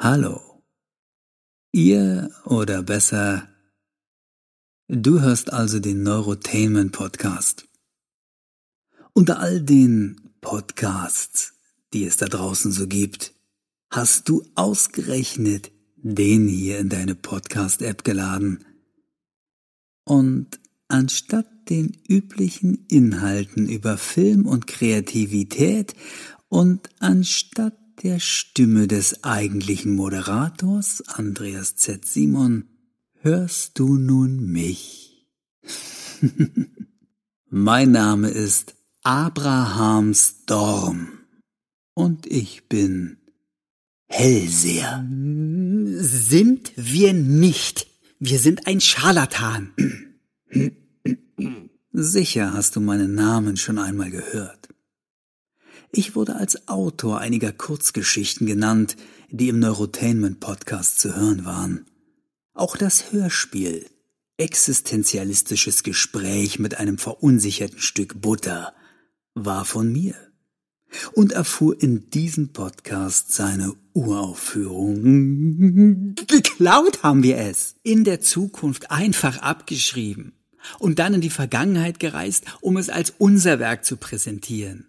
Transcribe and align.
Hallo. 0.00 0.62
Ihr 1.72 2.30
oder 2.44 2.84
besser, 2.84 3.48
du 4.86 5.20
hörst 5.20 5.52
also 5.52 5.80
den 5.80 6.04
Neurotainment 6.04 6.92
Podcast. 6.92 7.66
Unter 9.12 9.40
all 9.40 9.60
den 9.60 10.30
Podcasts, 10.40 11.54
die 11.92 12.04
es 12.04 12.16
da 12.16 12.26
draußen 12.26 12.70
so 12.70 12.86
gibt, 12.86 13.34
hast 13.90 14.28
du 14.28 14.44
ausgerechnet 14.54 15.72
den 15.96 16.46
hier 16.46 16.78
in 16.78 16.90
deine 16.90 17.16
Podcast-App 17.16 18.04
geladen. 18.04 18.64
Und 20.04 20.60
anstatt 20.86 21.48
den 21.70 21.96
üblichen 22.06 22.86
Inhalten 22.86 23.68
über 23.68 23.98
Film 23.98 24.46
und 24.46 24.68
Kreativität 24.68 25.96
und 26.48 26.88
anstatt 27.00 27.76
der 28.02 28.20
Stimme 28.20 28.86
des 28.86 29.24
eigentlichen 29.24 29.94
Moderators, 29.94 31.02
Andreas 31.08 31.76
Z. 31.76 32.04
Simon, 32.04 32.68
hörst 33.20 33.78
du 33.78 33.96
nun 33.96 34.46
mich. 34.46 35.26
mein 37.50 37.90
Name 37.90 38.28
ist 38.28 38.74
Abraham 39.02 40.14
Storm 40.14 41.08
und 41.94 42.26
ich 42.26 42.68
bin 42.68 43.18
Hellseher. 44.06 45.06
Sind 45.96 46.72
wir 46.76 47.12
nicht. 47.12 47.86
Wir 48.18 48.38
sind 48.38 48.66
ein 48.66 48.80
Scharlatan. 48.80 49.72
Sicher 51.92 52.52
hast 52.52 52.76
du 52.76 52.80
meinen 52.80 53.14
Namen 53.14 53.56
schon 53.56 53.78
einmal 53.78 54.10
gehört. 54.10 54.57
Ich 55.90 56.14
wurde 56.14 56.36
als 56.36 56.68
Autor 56.68 57.18
einiger 57.18 57.52
Kurzgeschichten 57.52 58.46
genannt, 58.46 58.96
die 59.30 59.48
im 59.48 59.58
Neurotainment 59.58 60.40
Podcast 60.40 61.00
zu 61.00 61.16
hören 61.16 61.44
waren. 61.44 61.86
Auch 62.54 62.76
das 62.76 63.12
Hörspiel 63.12 63.86
Existenzialistisches 64.40 65.82
Gespräch 65.82 66.60
mit 66.60 66.78
einem 66.78 66.96
verunsicherten 66.96 67.80
Stück 67.80 68.20
Butter 68.20 68.72
war 69.34 69.64
von 69.64 69.92
mir 69.92 70.14
und 71.12 71.32
erfuhr 71.32 71.82
in 71.82 72.08
diesem 72.10 72.52
Podcast 72.52 73.32
seine 73.32 73.72
Uraufführung. 73.94 76.14
Geklaut 76.28 77.02
haben 77.02 77.24
wir 77.24 77.38
es. 77.38 77.74
In 77.82 78.04
der 78.04 78.20
Zukunft 78.20 78.92
einfach 78.92 79.38
abgeschrieben 79.38 80.34
und 80.78 81.00
dann 81.00 81.14
in 81.14 81.20
die 81.20 81.30
Vergangenheit 81.30 81.98
gereist, 81.98 82.44
um 82.60 82.76
es 82.76 82.90
als 82.90 83.12
unser 83.18 83.58
Werk 83.58 83.84
zu 83.84 83.96
präsentieren. 83.96 84.86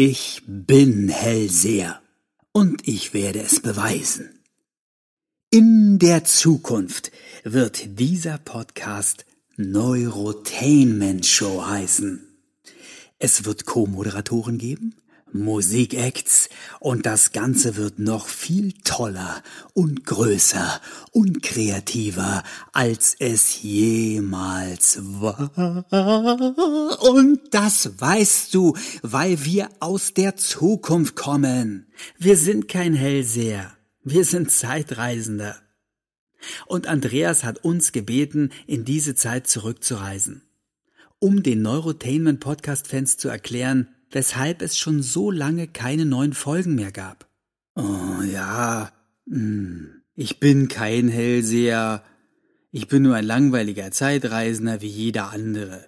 Ich 0.00 0.42
bin 0.46 1.08
Hellseher 1.08 2.00
und 2.52 2.86
ich 2.86 3.14
werde 3.14 3.40
es 3.40 3.58
beweisen. 3.58 4.38
In 5.50 5.98
der 5.98 6.22
Zukunft 6.22 7.10
wird 7.42 7.98
dieser 7.98 8.38
Podcast 8.38 9.26
Neurotainment 9.56 11.26
Show 11.26 11.66
heißen. 11.66 12.28
Es 13.18 13.44
wird 13.44 13.66
Co-Moderatoren 13.66 14.56
geben, 14.58 14.94
Musikacts 15.32 16.48
und 16.80 17.06
das 17.06 17.32
Ganze 17.32 17.76
wird 17.76 17.98
noch 17.98 18.28
viel 18.28 18.72
toller 18.84 19.42
und 19.74 20.04
größer 20.04 20.80
und 21.12 21.42
kreativer, 21.42 22.42
als 22.72 23.16
es 23.18 23.62
jemals 23.62 24.98
war. 25.02 25.84
Und 27.00 27.40
das 27.50 28.00
weißt 28.00 28.54
du, 28.54 28.76
weil 29.02 29.44
wir 29.44 29.68
aus 29.80 30.14
der 30.14 30.36
Zukunft 30.36 31.16
kommen. 31.16 31.92
Wir 32.18 32.36
sind 32.36 32.68
kein 32.68 32.94
Hellseher, 32.94 33.76
wir 34.02 34.24
sind 34.24 34.50
Zeitreisender. 34.50 35.56
Und 36.66 36.86
Andreas 36.86 37.44
hat 37.44 37.64
uns 37.64 37.92
gebeten, 37.92 38.50
in 38.66 38.84
diese 38.84 39.14
Zeit 39.14 39.48
zurückzureisen, 39.48 40.42
um 41.18 41.42
den 41.42 41.62
Neurotainment 41.62 42.40
Podcast 42.40 42.88
Fans 42.88 43.16
zu 43.16 43.28
erklären, 43.28 43.88
weshalb 44.10 44.62
es 44.62 44.78
schon 44.78 45.02
so 45.02 45.30
lange 45.30 45.68
keine 45.68 46.04
neuen 46.04 46.32
Folgen 46.32 46.74
mehr 46.74 46.92
gab. 46.92 47.28
Oh 47.74 48.22
ja, 48.22 48.92
hm, 49.28 50.02
ich 50.14 50.40
bin 50.40 50.68
kein 50.68 51.08
Hellseher. 51.08 52.02
Ich 52.70 52.88
bin 52.88 53.02
nur 53.02 53.14
ein 53.14 53.24
langweiliger 53.24 53.90
Zeitreisender 53.90 54.82
wie 54.82 54.88
jeder 54.88 55.30
andere. 55.30 55.86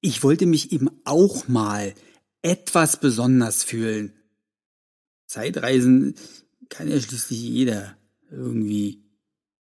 Ich 0.00 0.22
wollte 0.22 0.46
mich 0.46 0.72
eben 0.72 0.88
auch 1.04 1.48
mal 1.48 1.94
etwas 2.42 3.00
besonders 3.00 3.64
fühlen. 3.64 4.14
Zeitreisen 5.26 6.14
kann 6.68 6.88
ja 6.88 6.98
schließlich 6.98 7.40
jeder 7.40 7.96
irgendwie. 8.30 9.04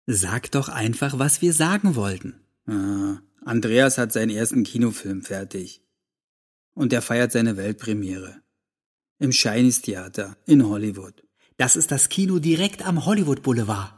Sag 0.06 0.50
doch 0.50 0.68
einfach, 0.68 1.18
was 1.18 1.40
wir 1.40 1.52
sagen 1.52 1.94
wollten. 1.94 2.40
Ah, 2.66 3.20
Andreas 3.44 3.96
hat 3.96 4.12
seinen 4.12 4.30
ersten 4.30 4.64
Kinofilm 4.64 5.22
fertig 5.22 5.83
und 6.74 6.92
er 6.92 7.02
feiert 7.02 7.32
seine 7.32 7.56
Weltpremiere. 7.56 8.42
Im 9.18 9.32
Shinies 9.32 9.80
Theater 9.80 10.36
in 10.44 10.68
Hollywood. 10.68 11.22
Das 11.56 11.76
ist 11.76 11.92
das 11.92 12.08
Kino 12.08 12.40
direkt 12.40 12.84
am 12.84 13.06
Hollywood 13.06 13.42
Boulevard. 13.42 13.94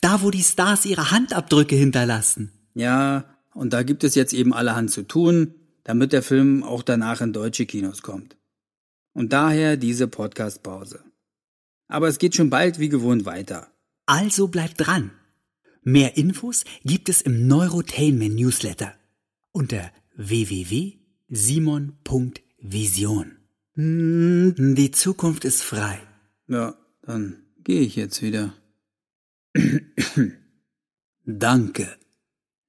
Da, 0.00 0.22
wo 0.22 0.30
die 0.30 0.42
Stars 0.42 0.84
ihre 0.84 1.10
Handabdrücke 1.10 1.74
hinterlassen. 1.74 2.52
Ja, 2.74 3.24
und 3.54 3.72
da 3.72 3.82
gibt 3.82 4.04
es 4.04 4.14
jetzt 4.14 4.32
eben 4.32 4.52
allerhand 4.52 4.90
zu 4.90 5.02
tun, 5.02 5.54
damit 5.82 6.12
der 6.12 6.22
Film 6.22 6.62
auch 6.62 6.82
danach 6.82 7.20
in 7.20 7.32
deutsche 7.32 7.66
Kinos 7.66 8.02
kommt. 8.02 8.36
Und 9.12 9.32
daher 9.32 9.76
diese 9.76 10.06
Podcast-Pause. 10.06 11.02
Aber 11.88 12.08
es 12.08 12.18
geht 12.18 12.34
schon 12.34 12.50
bald 12.50 12.78
wie 12.78 12.88
gewohnt 12.88 13.24
weiter. 13.24 13.70
Also 14.06 14.48
bleibt 14.48 14.86
dran. 14.86 15.10
Mehr 15.82 16.16
Infos 16.16 16.64
gibt 16.84 17.08
es 17.08 17.20
im 17.20 17.46
Neurotainment 17.46 18.34
Newsletter 18.34 18.94
unter 19.52 19.90
www 20.16 21.03
Simon.vision. 21.28 23.36
Die 23.76 24.90
Zukunft 24.92 25.44
ist 25.44 25.62
frei. 25.62 26.00
Ja, 26.46 26.76
dann 27.02 27.42
gehe 27.64 27.80
ich 27.80 27.96
jetzt 27.96 28.22
wieder. 28.22 28.54
Danke, 31.24 31.96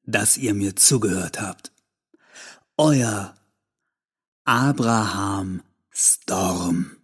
dass 0.04 0.38
ihr 0.38 0.54
mir 0.54 0.76
zugehört 0.76 1.42
habt. 1.42 1.72
Euer 2.78 3.36
Abraham 4.46 5.62
Storm. 5.92 6.98